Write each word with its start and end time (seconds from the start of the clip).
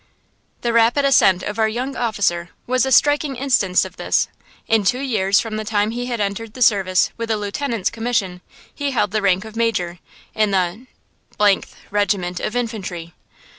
The 0.61 0.73
rapid 0.73 1.05
ascent 1.05 1.43
of 1.43 1.59
our 1.59 1.67
young 1.69 1.95
officer 1.95 2.49
was 2.65 2.87
a 2.87 2.91
striking 2.91 3.35
instance 3.35 3.85
of 3.85 3.97
this. 3.97 4.29
In 4.67 4.83
two 4.83 4.97
years 4.99 5.39
from 5.39 5.57
the 5.57 5.63
time 5.63 5.91
he 5.91 6.07
had 6.07 6.19
entered 6.19 6.55
the 6.55 6.63
service, 6.63 7.11
with 7.17 7.29
a 7.29 7.37
lieutenant's 7.37 7.91
commission, 7.91 8.41
he 8.73 8.89
held 8.89 9.11
the 9.11 9.21
rank 9.21 9.45
of 9.45 9.55
major, 9.55 9.99
in 10.33 10.49
the 10.49 10.87
–th 11.37 11.67
Regiment 11.91 12.39
of 12.39 12.55
Infantry. 12.55 13.13